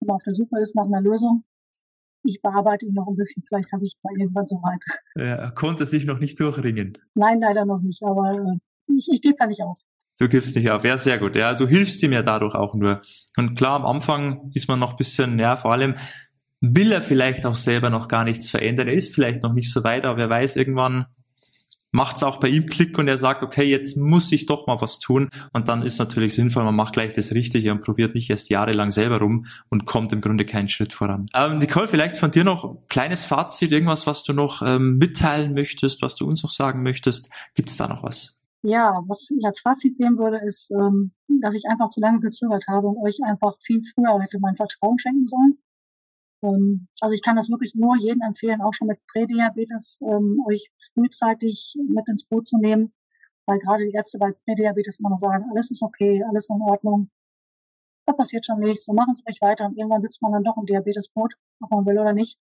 immer 0.00 0.14
auf 0.14 0.22
der 0.22 0.32
Suche 0.32 0.60
ist 0.62 0.74
nach 0.74 0.86
einer 0.86 1.02
Lösung 1.02 1.44
ich 2.26 2.40
bearbeite 2.42 2.86
ihn 2.86 2.94
noch 2.94 3.06
ein 3.08 3.16
bisschen, 3.16 3.42
vielleicht 3.46 3.72
habe 3.72 3.84
ich 3.84 3.96
mal 4.02 4.12
irgendwann 4.18 4.46
so 4.46 4.56
weit. 4.56 4.80
Er 5.14 5.50
konnte 5.52 5.86
sich 5.86 6.04
noch 6.06 6.18
nicht 6.18 6.38
durchringen. 6.40 6.98
Nein, 7.14 7.40
leider 7.40 7.64
noch 7.64 7.80
nicht, 7.80 8.02
aber 8.02 8.32
äh, 8.32 8.94
ich, 8.96 9.08
ich 9.12 9.22
gebe 9.22 9.36
da 9.38 9.46
nicht 9.46 9.62
auf. 9.62 9.78
Du 10.18 10.28
gibst 10.28 10.56
nicht 10.56 10.70
auf, 10.70 10.84
ja, 10.84 10.96
sehr 10.96 11.18
gut. 11.18 11.36
Ja, 11.36 11.54
du 11.54 11.66
hilfst 11.66 12.02
ihm 12.02 12.12
ja 12.12 12.22
dadurch 12.22 12.54
auch 12.54 12.74
nur. 12.74 13.00
Und 13.36 13.56
klar, 13.56 13.76
am 13.76 13.84
Anfang 13.84 14.50
ist 14.54 14.68
man 14.68 14.78
noch 14.78 14.92
ein 14.92 14.96
bisschen, 14.96 15.38
ja, 15.38 15.56
vor 15.56 15.72
allem 15.72 15.94
will 16.60 16.90
er 16.90 17.02
vielleicht 17.02 17.44
auch 17.44 17.54
selber 17.54 17.90
noch 17.90 18.08
gar 18.08 18.24
nichts 18.24 18.50
verändern. 18.50 18.88
Er 18.88 18.94
ist 18.94 19.14
vielleicht 19.14 19.42
noch 19.42 19.52
nicht 19.52 19.70
so 19.70 19.84
weit, 19.84 20.06
aber 20.06 20.18
wer 20.18 20.30
weiß, 20.30 20.56
irgendwann 20.56 21.04
macht 21.96 22.16
es 22.16 22.22
auch 22.22 22.36
bei 22.36 22.48
ihm 22.48 22.66
Klick 22.66 22.98
und 22.98 23.08
er 23.08 23.16
sagt, 23.16 23.42
okay, 23.42 23.64
jetzt 23.64 23.96
muss 23.96 24.30
ich 24.30 24.44
doch 24.44 24.66
mal 24.66 24.78
was 24.80 24.98
tun. 24.98 25.30
Und 25.54 25.68
dann 25.68 25.80
ist 25.80 25.98
natürlich 25.98 26.34
sinnvoll, 26.34 26.62
man 26.62 26.76
macht 26.76 26.92
gleich 26.92 27.14
das 27.14 27.32
Richtige 27.32 27.72
und 27.72 27.80
probiert 27.80 28.14
nicht 28.14 28.28
erst 28.28 28.50
jahrelang 28.50 28.90
selber 28.90 29.18
rum 29.18 29.46
und 29.70 29.86
kommt 29.86 30.12
im 30.12 30.20
Grunde 30.20 30.44
keinen 30.44 30.68
Schritt 30.68 30.92
voran. 30.92 31.26
Ähm, 31.34 31.58
Nicole, 31.58 31.88
vielleicht 31.88 32.18
von 32.18 32.30
dir 32.30 32.44
noch 32.44 32.76
kleines 32.88 33.24
Fazit, 33.24 33.72
irgendwas, 33.72 34.06
was 34.06 34.22
du 34.22 34.34
noch 34.34 34.60
ähm, 34.60 34.98
mitteilen 34.98 35.54
möchtest, 35.54 36.02
was 36.02 36.14
du 36.14 36.26
uns 36.26 36.42
noch 36.42 36.50
sagen 36.50 36.82
möchtest. 36.82 37.30
Gibt 37.54 37.70
es 37.70 37.78
da 37.78 37.88
noch 37.88 38.02
was? 38.02 38.38
Ja, 38.62 39.00
was 39.06 39.28
ich 39.30 39.46
als 39.46 39.60
Fazit 39.60 39.96
sehen 39.96 40.18
würde, 40.18 40.38
ist, 40.44 40.70
ähm, 40.72 41.12
dass 41.40 41.54
ich 41.54 41.64
einfach 41.66 41.88
zu 41.88 42.00
lange 42.00 42.20
gezögert 42.20 42.66
habe 42.68 42.88
und 42.88 42.98
euch 43.06 43.20
einfach 43.24 43.54
viel 43.62 43.80
früher 43.94 44.20
hätte 44.20 44.38
mein 44.38 44.56
Vertrauen 44.56 44.98
schenken 44.98 45.26
sollen. 45.26 45.58
Ähm, 46.42 46.88
also 47.00 47.12
ich 47.12 47.22
kann 47.22 47.36
das 47.36 47.48
wirklich 47.48 47.74
nur 47.74 47.96
jedem 47.98 48.22
empfehlen, 48.22 48.60
auch 48.60 48.74
schon 48.74 48.88
mit 48.88 48.98
Prädiabetes, 49.06 50.00
ähm, 50.02 50.42
euch 50.46 50.70
frühzeitig 50.94 51.74
mit 51.88 52.08
ins 52.08 52.24
Boot 52.24 52.46
zu 52.46 52.58
nehmen, 52.58 52.92
weil 53.46 53.58
gerade 53.58 53.84
die 53.86 53.92
Ärzte 53.92 54.18
bei 54.18 54.32
Prädiabetes 54.44 55.00
immer 55.00 55.10
noch 55.10 55.18
sagen, 55.18 55.46
alles 55.50 55.70
ist 55.70 55.82
okay, 55.82 56.22
alles 56.28 56.48
in 56.50 56.60
Ordnung, 56.60 57.10
da 58.06 58.12
passiert 58.12 58.46
schon 58.46 58.60
nichts, 58.60 58.84
so 58.84 58.92
machen 58.92 59.14
Sie 59.14 59.22
ruhig 59.26 59.38
weiter 59.40 59.66
und 59.66 59.76
irgendwann 59.76 60.02
sitzt 60.02 60.22
man 60.22 60.32
dann 60.32 60.44
doch 60.44 60.56
im 60.56 60.66
Diabetesboot, 60.66 61.34
ob 61.60 61.70
man 61.70 61.86
will 61.86 61.98
oder 61.98 62.12
nicht. 62.12 62.38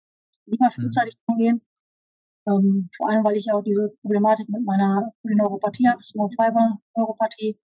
Lieber 0.45 0.67
mhm. 0.67 0.81
frühzeitig 0.81 1.17
mhm. 1.27 1.33
umgehen, 1.33 1.61
ähm, 2.47 2.89
vor 2.95 3.09
allem, 3.09 3.23
weil 3.23 3.35
ich 3.35 3.45
ja 3.45 3.55
auch 3.55 3.63
diese 3.63 3.89
Problematik 4.01 4.49
mit 4.49 4.63
meiner 4.63 5.13
Polyneuropathie 5.21 5.89
habe, 5.89 6.03
Small 6.03 6.29
Fiber 6.29 6.79
Neuropathie, 6.95 7.59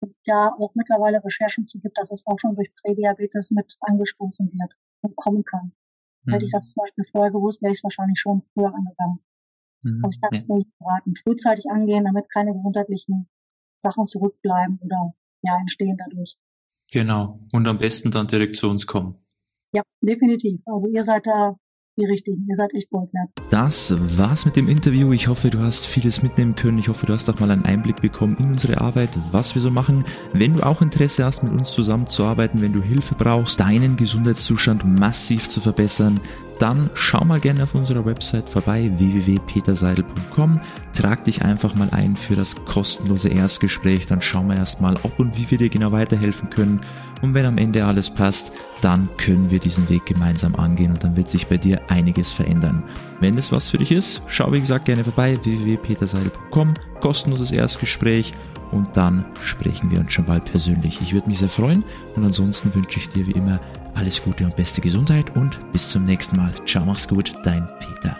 und 0.00 0.14
da 0.24 0.48
auch 0.58 0.74
mittlerweile 0.74 1.24
Recherchen 1.24 1.64
zu 1.64 1.78
gibt, 1.78 1.96
dass 1.96 2.10
es 2.10 2.26
auch 2.26 2.38
schon 2.38 2.56
durch 2.56 2.74
Prädiabetes 2.82 3.52
mit 3.52 3.76
angestoßen 3.80 4.50
wird 4.52 4.74
kommen 5.16 5.44
kann. 5.44 5.72
Mhm. 6.24 6.32
Hätte 6.32 6.44
ich 6.44 6.52
mhm. 6.52 6.56
das 6.56 6.70
zum 6.70 6.82
Beispiel 6.82 7.04
vorher 7.10 7.32
gewusst, 7.32 7.62
wäre 7.62 7.72
ich 7.72 7.78
es 7.78 7.84
wahrscheinlich 7.84 8.20
schon 8.20 8.42
früher 8.54 8.74
angegangen. 8.74 9.20
Mhm. 9.82 10.04
Also 10.04 10.16
ich 10.16 10.20
kann 10.20 10.30
es 10.32 10.46
ja. 10.48 10.56
nicht 10.56 10.78
beraten. 10.78 11.14
Frühzeitig 11.22 11.66
angehen, 11.70 12.04
damit 12.04 12.30
keine 12.30 12.52
gesundheitlichen 12.52 13.28
Sachen 13.78 14.06
zurückbleiben 14.06 14.78
oder 14.82 15.14
ja 15.42 15.58
entstehen 15.58 15.96
dadurch. 15.96 16.36
Genau. 16.92 17.40
Und 17.52 17.66
am 17.66 17.78
besten 17.78 18.10
dann 18.10 18.26
direkt 18.26 18.56
zu 18.56 18.68
uns 18.68 18.86
kommen. 18.86 19.16
Ja, 19.72 19.82
definitiv. 20.02 20.60
Also 20.66 20.88
ihr 20.88 21.02
seid 21.02 21.26
da 21.26 21.56
die 21.96 22.06
richtigen. 22.06 22.46
Ihr 22.48 22.56
seid 22.56 22.72
echt 22.74 22.90
Gold 22.90 23.12
wert. 23.12 23.30
Das 23.50 23.94
war's 24.18 24.46
mit 24.46 24.56
dem 24.56 24.68
Interview. 24.68 25.12
Ich 25.12 25.28
hoffe, 25.28 25.50
du 25.50 25.58
hast 25.60 25.86
vieles 25.86 26.22
mitnehmen 26.22 26.54
können. 26.54 26.78
Ich 26.78 26.88
hoffe, 26.88 27.06
du 27.06 27.12
hast 27.12 27.28
auch 27.28 27.38
mal 27.38 27.50
einen 27.50 27.64
Einblick 27.64 28.00
bekommen 28.00 28.36
in 28.38 28.52
unsere 28.52 28.80
Arbeit, 28.80 29.10
was 29.30 29.54
wir 29.54 29.62
so 29.62 29.70
machen. 29.70 30.04
Wenn 30.32 30.54
du 30.56 30.62
auch 30.62 30.80
Interesse 30.80 31.24
hast, 31.24 31.42
mit 31.42 31.52
uns 31.52 31.72
zusammenzuarbeiten, 31.72 32.62
wenn 32.62 32.72
du 32.72 32.82
Hilfe 32.82 33.14
brauchst, 33.14 33.60
deinen 33.60 33.96
Gesundheitszustand 33.96 34.84
massiv 34.84 35.48
zu 35.48 35.60
verbessern, 35.60 36.18
dann 36.58 36.90
schau 36.94 37.24
mal 37.24 37.40
gerne 37.40 37.64
auf 37.64 37.74
unserer 37.74 38.04
Website 38.04 38.48
vorbei 38.48 38.90
www.peterseidel.com. 38.94 40.60
Trag 40.94 41.24
dich 41.24 41.42
einfach 41.42 41.74
mal 41.74 41.88
ein 41.90 42.16
für 42.16 42.36
das 42.36 42.54
kostenlose 42.64 43.28
Erstgespräch, 43.28 44.06
dann 44.06 44.22
schauen 44.22 44.48
wir 44.48 44.56
erstmal, 44.56 44.96
ob 45.02 45.18
und 45.18 45.36
wie 45.36 45.50
wir 45.50 45.58
dir 45.58 45.68
genau 45.68 45.92
weiterhelfen 45.92 46.50
können. 46.50 46.80
Und 47.22 47.34
wenn 47.34 47.46
am 47.46 47.58
Ende 47.58 47.84
alles 47.84 48.10
passt, 48.10 48.52
dann 48.80 49.08
können 49.16 49.50
wir 49.50 49.60
diesen 49.60 49.88
Weg 49.88 50.06
gemeinsam 50.06 50.54
angehen 50.56 50.92
und 50.92 51.02
dann 51.04 51.16
wird 51.16 51.30
sich 51.30 51.46
bei 51.46 51.56
dir 51.56 51.80
einiges 51.88 52.32
verändern. 52.32 52.82
Wenn 53.20 53.36
das 53.36 53.52
was 53.52 53.70
für 53.70 53.78
dich 53.78 53.92
ist, 53.92 54.22
schau 54.26 54.52
wie 54.52 54.60
gesagt 54.60 54.84
gerne 54.84 55.04
vorbei 55.04 55.38
www.peterseidel.com, 55.42 56.74
kostenloses 57.00 57.52
Erstgespräch 57.52 58.32
und 58.72 58.88
dann 58.94 59.24
sprechen 59.42 59.90
wir 59.90 60.00
uns 60.00 60.12
schon 60.12 60.26
bald 60.26 60.44
persönlich. 60.46 61.00
Ich 61.00 61.12
würde 61.12 61.28
mich 61.28 61.38
sehr 61.38 61.48
freuen 61.48 61.84
und 62.16 62.24
ansonsten 62.24 62.74
wünsche 62.74 62.98
ich 62.98 63.08
dir 63.08 63.26
wie 63.26 63.32
immer 63.32 63.60
alles 63.94 64.22
Gute 64.22 64.44
und 64.44 64.56
beste 64.56 64.80
Gesundheit 64.80 65.36
und 65.36 65.58
bis 65.72 65.88
zum 65.88 66.04
nächsten 66.04 66.36
Mal. 66.36 66.52
Ciao, 66.66 66.84
mach's 66.84 67.08
gut, 67.08 67.32
dein 67.44 67.68
Peter. 67.78 68.16